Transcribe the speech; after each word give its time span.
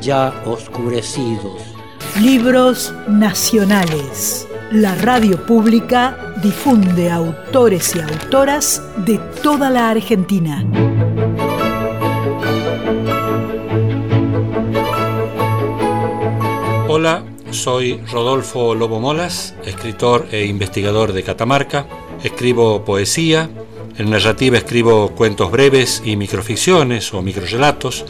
ya 0.00 0.42
oscurecidos. 0.44 1.62
Libros 2.20 2.94
nacionales. 3.08 4.48
La 4.72 4.94
radio 4.94 5.44
pública 5.46 6.34
difunde 6.42 7.10
autores 7.10 7.94
y 7.94 8.00
autoras 8.00 8.82
de 9.04 9.18
toda 9.42 9.70
la 9.70 9.90
Argentina. 9.90 10.64
Hola, 16.88 17.24
soy 17.50 18.00
Rodolfo 18.10 18.74
Lobo 18.74 19.00
Molas, 19.00 19.54
escritor 19.64 20.26
e 20.32 20.46
investigador 20.46 21.12
de 21.12 21.22
Catamarca. 21.22 21.86
Escribo 22.22 22.84
poesía, 22.84 23.50
en 23.98 24.10
narrativa 24.10 24.58
escribo 24.58 25.10
cuentos 25.10 25.50
breves 25.50 26.02
y 26.04 26.16
microficciones 26.16 27.12
o 27.14 27.22
microrelatos. 27.22 28.04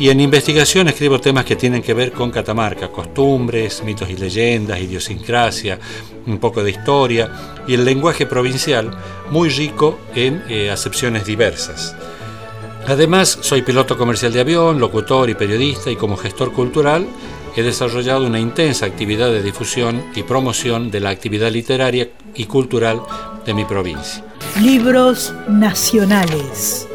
Y 0.00 0.10
en 0.10 0.20
investigación 0.20 0.88
escribo 0.88 1.20
temas 1.20 1.44
que 1.44 1.56
tienen 1.56 1.82
que 1.82 1.92
ver 1.92 2.12
con 2.12 2.30
Catamarca, 2.30 2.88
costumbres, 2.88 3.82
mitos 3.82 4.08
y 4.08 4.16
leyendas, 4.16 4.80
idiosincrasia, 4.80 5.78
un 6.26 6.38
poco 6.38 6.62
de 6.62 6.70
historia 6.70 7.30
y 7.66 7.74
el 7.74 7.84
lenguaje 7.84 8.26
provincial, 8.26 8.90
muy 9.30 9.48
rico 9.48 9.98
en 10.14 10.44
eh, 10.48 10.70
acepciones 10.70 11.24
diversas. 11.24 11.96
Además, 12.86 13.38
soy 13.42 13.62
piloto 13.62 13.98
comercial 13.98 14.32
de 14.32 14.40
avión, 14.40 14.78
locutor 14.78 15.28
y 15.28 15.34
periodista 15.34 15.90
y 15.90 15.96
como 15.96 16.16
gestor 16.16 16.52
cultural 16.52 17.06
he 17.56 17.62
desarrollado 17.62 18.24
una 18.24 18.38
intensa 18.38 18.86
actividad 18.86 19.30
de 19.30 19.42
difusión 19.42 20.04
y 20.14 20.22
promoción 20.22 20.92
de 20.92 21.00
la 21.00 21.10
actividad 21.10 21.50
literaria 21.50 22.08
y 22.34 22.44
cultural 22.44 23.02
de 23.44 23.52
mi 23.52 23.64
provincia. 23.64 24.24
Libros 24.62 25.34
nacionales. 25.48 26.87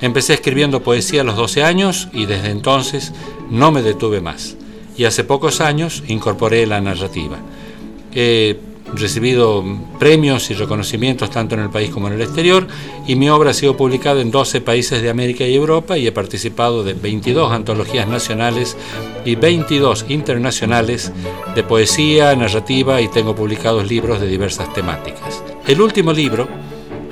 Empecé 0.00 0.34
escribiendo 0.34 0.82
poesía 0.82 1.20
a 1.20 1.24
los 1.24 1.36
12 1.36 1.62
años 1.62 2.08
y 2.12 2.26
desde 2.26 2.50
entonces 2.50 3.12
no 3.50 3.70
me 3.70 3.82
detuve 3.82 4.20
más. 4.20 4.56
Y 4.96 5.04
hace 5.04 5.24
pocos 5.24 5.60
años 5.60 6.02
incorporé 6.08 6.66
la 6.66 6.80
narrativa. 6.80 7.38
He 8.12 8.58
recibido 8.94 9.64
premios 9.98 10.50
y 10.50 10.54
reconocimientos 10.54 11.30
tanto 11.30 11.54
en 11.54 11.60
el 11.60 11.70
país 11.70 11.90
como 11.90 12.08
en 12.08 12.14
el 12.14 12.22
exterior 12.22 12.66
y 13.06 13.14
mi 13.14 13.28
obra 13.28 13.50
ha 13.50 13.54
sido 13.54 13.76
publicada 13.76 14.20
en 14.20 14.30
12 14.30 14.60
países 14.62 15.02
de 15.02 15.10
América 15.10 15.46
y 15.46 15.54
Europa 15.54 15.96
y 15.96 16.06
he 16.06 16.12
participado 16.12 16.82
de 16.82 16.94
22 16.94 17.52
antologías 17.52 18.08
nacionales 18.08 18.76
y 19.24 19.36
22 19.36 20.06
internacionales 20.08 21.12
de 21.54 21.62
poesía, 21.62 22.34
narrativa 22.34 23.00
y 23.00 23.08
tengo 23.08 23.34
publicados 23.34 23.88
libros 23.88 24.20
de 24.20 24.26
diversas 24.26 24.72
temáticas. 24.72 25.42
El 25.66 25.80
último 25.80 26.12
libro 26.12 26.48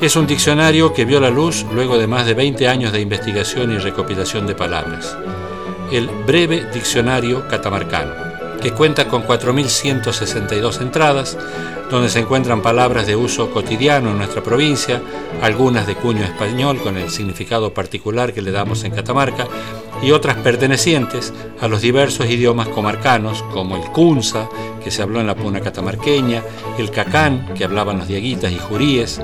es 0.01 0.15
un 0.15 0.27
diccionario 0.27 0.93
que 0.93 1.05
vio 1.05 1.19
la 1.19 1.31
luz 1.31 1.67
luego 1.73 1.99
de 1.99 2.07
más 2.07 2.25
de 2.25 2.35
20 2.35 2.69
años 2.69 2.93
de 2.93 3.01
investigación 3.01 3.73
y 3.73 3.79
recopilación 3.79 4.47
de 4.47 4.55
palabras. 4.55 5.17
El 5.91 6.09
Breve 6.27 6.67
Diccionario 6.73 7.49
Catamarcano, 7.49 8.15
que 8.63 8.73
cuenta 8.73 9.09
con 9.09 9.27
4.162 9.27 10.81
entradas, 10.81 11.39
donde 11.91 12.11
se 12.11 12.21
encuentran 12.21 12.61
palabras 12.61 13.07
de 13.07 13.17
uso 13.17 13.51
cotidiano 13.51 14.11
en 14.11 14.19
nuestra 14.19 14.43
provincia, 14.43 15.01
algunas 15.43 15.87
de 15.87 15.95
cuño 15.95 16.25
español 16.25 16.79
con 16.81 16.97
el 16.97 17.11
significado 17.11 17.73
particular 17.73 18.33
que 18.33 18.43
le 18.43 18.51
damos 18.51 18.85
en 18.85 18.93
Catamarca, 18.93 19.47
y 20.03 20.13
otras 20.13 20.37
pertenecientes 20.37 21.33
a 21.61 21.69
los 21.69 21.81
diversos 21.81 22.29
idiomas 22.29 22.69
comarcanos, 22.69 23.43
como 23.53 23.77
el 23.77 23.83
Cunza, 23.91 24.49
que 24.83 24.91
se 24.91 25.03
habló 25.03 25.21
en 25.21 25.27
la 25.27 25.35
puna 25.35 25.61
catamarqueña, 25.61 26.43
el 26.79 26.91
Cacán, 26.91 27.53
que 27.55 27.65
hablaban 27.65 27.99
los 27.99 28.09
diaguitas 28.09 28.53
y 28.53 28.59
juríes, 28.59 29.21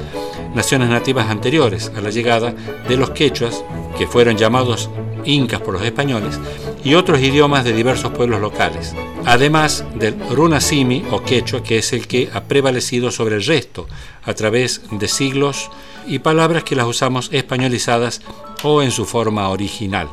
naciones 0.55 0.89
nativas 0.89 1.31
anteriores 1.31 1.93
a 1.97 2.01
la 2.01 2.11
llegada 2.11 2.55
de 2.89 2.97
los 2.97 3.11
quechuas, 3.11 3.65
que 3.97 4.07
fueron 4.07 4.37
llamados 4.37 4.91
incas 5.25 5.61
por 5.61 5.75
los 5.75 5.83
españoles, 5.83 6.39
y 6.85 6.95
otros 6.95 7.21
idiomas 7.21 7.65
de 7.65 7.73
diversos 7.73 8.13
pueblos 8.13 8.41
locales, 8.41 8.95
además 9.25 9.85
del 9.95 10.17
runasimi 10.31 11.05
o 11.11 11.23
quechua, 11.23 11.63
que 11.63 11.79
es 11.79 11.93
el 11.93 12.07
que 12.07 12.31
ha 12.33 12.45
prevalecido 12.45 13.11
sobre 13.11 13.37
el 13.37 13.45
resto 13.45 13.87
a 14.25 14.35
través 14.35 14.83
de 14.91 15.09
siglos 15.09 15.71
y 16.07 16.19
palabras 16.19 16.65
que 16.65 16.77
las 16.77 16.87
usamos 16.87 17.31
españolizadas 17.33 18.21
o 18.63 18.83
en 18.83 18.91
su 18.91 19.05
forma 19.05 19.49
original. 19.49 20.09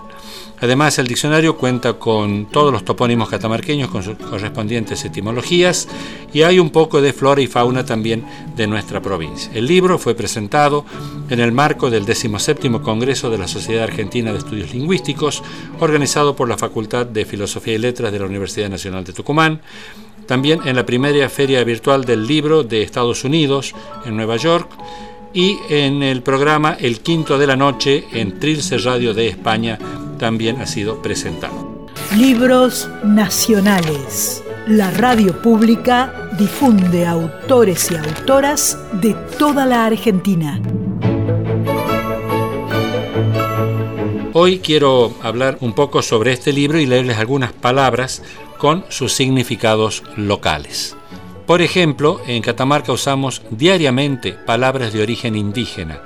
Además, 0.61 0.99
el 0.99 1.07
diccionario 1.07 1.57
cuenta 1.57 1.93
con 1.93 2.45
todos 2.45 2.71
los 2.71 2.85
topónimos 2.85 3.29
catamarqueños 3.29 3.89
con 3.89 4.03
sus 4.03 4.15
correspondientes 4.17 5.03
etimologías 5.03 5.87
y 6.31 6.43
hay 6.43 6.59
un 6.59 6.69
poco 6.69 7.01
de 7.01 7.13
flora 7.13 7.41
y 7.41 7.47
fauna 7.47 7.83
también 7.83 8.23
de 8.55 8.67
nuestra 8.67 9.01
provincia. 9.01 9.51
El 9.55 9.65
libro 9.65 9.97
fue 9.97 10.13
presentado 10.13 10.85
en 11.31 11.39
el 11.39 11.51
marco 11.51 11.89
del 11.89 12.05
17 12.05 12.69
Congreso 12.83 13.31
de 13.31 13.39
la 13.39 13.47
Sociedad 13.47 13.85
Argentina 13.85 14.31
de 14.31 14.37
Estudios 14.37 14.71
Lingüísticos, 14.71 15.41
organizado 15.79 16.35
por 16.35 16.47
la 16.47 16.59
Facultad 16.59 17.07
de 17.07 17.25
Filosofía 17.25 17.73
y 17.73 17.79
Letras 17.79 18.11
de 18.11 18.19
la 18.19 18.25
Universidad 18.25 18.69
Nacional 18.69 19.03
de 19.03 19.13
Tucumán, 19.13 19.61
también 20.27 20.59
en 20.65 20.75
la 20.75 20.85
primera 20.85 21.27
feria 21.29 21.63
virtual 21.63 22.05
del 22.05 22.27
libro 22.27 22.63
de 22.63 22.83
Estados 22.83 23.23
Unidos, 23.23 23.73
en 24.05 24.15
Nueva 24.15 24.37
York, 24.37 24.69
y 25.33 25.57
en 25.69 26.03
el 26.03 26.21
programa 26.21 26.75
El 26.79 26.99
Quinto 26.99 27.37
de 27.37 27.47
la 27.47 27.55
Noche 27.55 28.05
en 28.11 28.37
Trilce 28.39 28.77
Radio 28.77 29.13
de 29.13 29.29
España 29.29 29.79
también 30.21 30.61
ha 30.61 30.67
sido 30.67 31.01
presentado. 31.01 31.87
Libros 32.15 32.87
nacionales. 33.03 34.43
La 34.67 34.91
radio 34.91 35.41
pública 35.41 36.29
difunde 36.37 37.07
autores 37.07 37.89
y 37.91 37.95
autoras 37.95 38.77
de 39.01 39.15
toda 39.39 39.65
la 39.65 39.87
Argentina. 39.87 40.61
Hoy 44.33 44.59
quiero 44.59 45.11
hablar 45.23 45.57
un 45.59 45.73
poco 45.73 46.03
sobre 46.03 46.33
este 46.33 46.53
libro 46.53 46.79
y 46.79 46.85
leerles 46.85 47.17
algunas 47.17 47.51
palabras 47.51 48.21
con 48.59 48.85
sus 48.89 49.13
significados 49.13 50.03
locales. 50.17 50.95
Por 51.47 51.63
ejemplo, 51.63 52.21
en 52.27 52.43
Catamarca 52.43 52.91
usamos 52.91 53.41
diariamente 53.49 54.33
palabras 54.33 54.93
de 54.93 55.01
origen 55.01 55.35
indígena. 55.35 55.99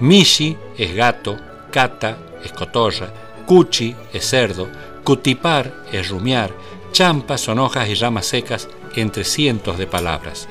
Mishi 0.00 0.54
es 0.76 0.94
gato, 0.94 1.38
cata 1.70 2.18
es 2.44 2.52
cotorra, 2.52 3.23
cuchi 3.46 3.94
es 4.12 4.28
cerdo, 4.28 4.68
cutipar 5.04 5.84
es 5.92 6.08
rumiar, 6.08 6.52
champa 6.92 7.38
son 7.38 7.58
hojas 7.58 7.88
y 7.88 7.94
ramas 7.94 8.26
secas, 8.26 8.68
entre 8.96 9.24
cientos 9.24 9.78
de 9.78 9.86
palabras. 9.86 10.48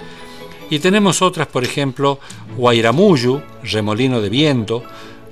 Y 0.69 0.79
tenemos 0.79 1.21
otras, 1.21 1.47
por 1.47 1.63
ejemplo, 1.63 2.19
Guairamuyu, 2.57 3.41
remolino 3.63 4.21
de 4.21 4.29
viento. 4.29 4.83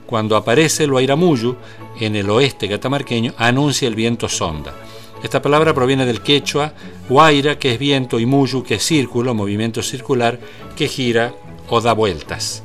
Cuando 0.06 0.36
aparece 0.36 0.84
el 0.84 0.92
Guairamuyu 0.92 1.56
en 2.00 2.16
el 2.16 2.30
oeste 2.30 2.70
catamarqueño, 2.70 3.34
anuncia 3.38 3.88
el 3.88 3.96
viento 3.96 4.30
sonda. 4.30 4.74
Esta 5.24 5.42
palabra 5.42 5.74
proviene 5.74 6.06
del 6.06 6.22
quechua 6.22 6.74
guaira, 7.08 7.60
que 7.60 7.74
es 7.74 7.80
viento, 7.80 8.20
y 8.20 8.26
muyu, 8.26 8.64
que 8.64 8.76
es 8.76 8.84
círculo, 8.84 9.34
movimiento 9.34 9.84
circular, 9.84 10.40
que 10.76 10.88
gira 10.88 11.34
o 11.70 11.80
da 11.80 11.94
vueltas. 11.94 12.64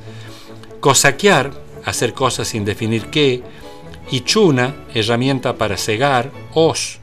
Cosaquear, 0.80 1.52
hacer 1.84 2.14
cosas 2.14 2.48
sin 2.48 2.64
definir 2.64 3.06
qué, 3.06 3.42
y 4.10 4.20
chuna, 4.20 4.74
herramienta 4.94 5.56
para 5.56 5.76
cegar, 5.76 6.30
os, 6.54 6.98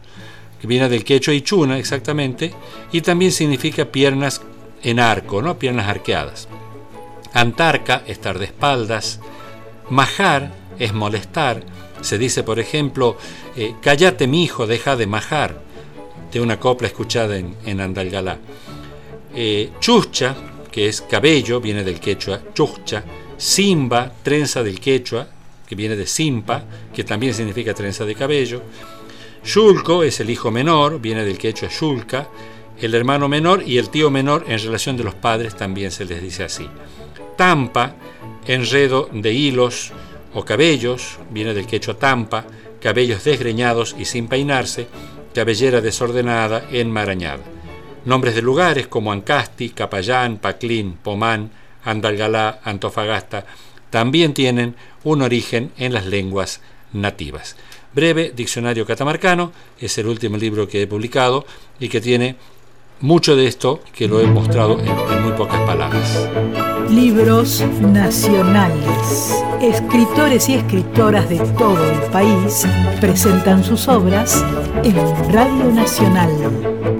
que 0.59 0.67
viene 0.67 0.89
del 0.89 1.03
quechua 1.03 1.33
y 1.33 1.41
chuna 1.41 1.77
exactamente, 1.77 2.53
y 2.91 3.01
también 3.01 3.31
significa 3.31 3.85
piernas 3.85 4.41
en 4.81 4.99
arco, 4.99 5.41
¿no? 5.41 5.57
piernas 5.57 5.87
arqueadas. 5.87 6.47
Antarca, 7.33 8.03
estar 8.07 8.37
de 8.37 8.45
espaldas. 8.45 9.19
Majar 9.89 10.53
es 10.77 10.93
molestar. 10.93 11.63
Se 12.01 12.17
dice, 12.17 12.43
por 12.43 12.59
ejemplo, 12.59 13.17
eh, 13.55 13.75
cállate 13.81 14.27
mi 14.27 14.43
hijo, 14.43 14.67
deja 14.67 14.95
de 14.95 15.07
majar, 15.07 15.61
de 16.31 16.41
una 16.41 16.59
copla 16.59 16.87
escuchada 16.87 17.37
en, 17.37 17.81
Andalgalá. 17.81 18.37
Eh, 19.35 19.71
chucha, 19.79 20.35
que 20.71 20.87
es 20.87 21.01
cabello, 21.01 21.59
viene 21.59 21.83
del 21.83 21.99
quechua 21.99 22.39
chucha. 22.53 23.03
Simba, 23.37 24.11
trenza 24.21 24.61
del 24.63 24.79
quechua, 24.79 25.27
que 25.73 25.75
viene 25.75 25.95
de 25.95 26.05
simpa, 26.05 26.63
que 26.93 27.03
también 27.03 27.33
significa 27.33 27.73
trenza 27.73 28.05
de 28.05 28.13
cabello. 28.13 28.61
Shulco 29.43 30.03
es 30.03 30.19
el 30.19 30.29
hijo 30.29 30.51
menor, 30.51 31.01
viene 31.01 31.25
del 31.25 31.39
quechua 31.39 31.67
shulca. 31.67 32.27
El 32.79 32.93
hermano 32.93 33.27
menor 33.27 33.63
y 33.65 33.79
el 33.79 33.89
tío 33.89 34.11
menor 34.11 34.45
en 34.47 34.59
relación 34.59 34.97
de 34.97 35.03
los 35.03 35.15
padres 35.15 35.57
también 35.57 35.89
se 35.89 36.05
les 36.05 36.21
dice 36.21 36.43
así. 36.43 36.69
Tampa, 37.35 37.95
enredo 38.45 39.09
de 39.11 39.33
hilos 39.33 39.91
o 40.35 40.45
cabellos, 40.45 41.17
viene 41.31 41.55
del 41.55 41.65
quechua 41.65 41.95
tampa, 41.95 42.45
cabellos 42.79 43.23
desgreñados 43.23 43.95
y 43.97 44.05
sin 44.05 44.27
peinarse, 44.27 44.85
cabellera 45.33 45.81
desordenada, 45.81 46.67
enmarañada. 46.71 47.41
Nombres 48.05 48.35
de 48.35 48.43
lugares 48.43 48.85
como 48.85 49.11
Ancasti, 49.11 49.69
Capayán, 49.69 50.37
Paclín, 50.37 50.99
Pomán, 51.01 51.49
Andalgalá, 51.83 52.59
Antofagasta, 52.63 53.43
también 53.93 54.33
tienen 54.33 54.73
un 55.03 55.21
origen 55.21 55.71
en 55.77 55.93
las 55.93 56.07
lenguas 56.07 56.61
nativas. 56.93 57.55
Breve 57.93 58.33
Diccionario 58.35 58.87
Catamarcano 58.87 59.51
es 59.79 59.95
el 59.99 60.07
último 60.07 60.35
libro 60.35 60.67
que 60.67 60.81
he 60.81 60.87
publicado 60.87 61.45
y 61.79 61.89
que 61.89 62.01
tiene 62.01 62.35
mucho 63.01 63.35
de 63.35 63.45
esto 63.45 63.81
que 63.93 64.07
lo 64.07 64.19
he 64.19 64.25
mostrado 64.25 64.79
en, 64.79 65.21
muy 65.21 65.33
pocas 65.33 65.61
palabras. 65.67 66.27
Libros 66.89 67.63
nacionales. 67.81 69.35
Escritores 69.61 70.49
y 70.49 70.55
escritoras 70.55 71.29
de 71.29 71.37
todo 71.55 71.91
el 71.91 71.99
país 72.09 72.65
presentan 72.99 73.63
sus 73.63 73.87
obras 73.87 74.43
en 74.83 74.95
Radio 75.31 75.65
Nacional 75.65 76.92